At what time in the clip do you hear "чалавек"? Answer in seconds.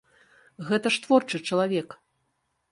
1.53-1.89